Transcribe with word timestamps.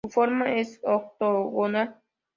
Su 0.03 0.09
forma 0.09 0.51
es 0.57 0.79
octogonal. 0.81 2.01